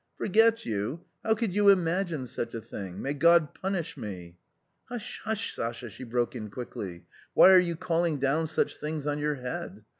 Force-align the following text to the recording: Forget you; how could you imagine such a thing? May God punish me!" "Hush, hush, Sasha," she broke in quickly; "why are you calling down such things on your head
Forget 0.17 0.65
you; 0.65 1.01
how 1.23 1.35
could 1.35 1.53
you 1.53 1.69
imagine 1.69 2.25
such 2.25 2.55
a 2.55 2.59
thing? 2.59 3.03
May 3.03 3.13
God 3.13 3.53
punish 3.53 3.95
me!" 3.95 4.35
"Hush, 4.89 5.21
hush, 5.23 5.53
Sasha," 5.55 5.91
she 5.91 6.03
broke 6.05 6.35
in 6.35 6.49
quickly; 6.49 7.05
"why 7.35 7.51
are 7.51 7.59
you 7.59 7.75
calling 7.75 8.17
down 8.17 8.47
such 8.47 8.77
things 8.77 9.05
on 9.05 9.19
your 9.19 9.35
head 9.35 9.83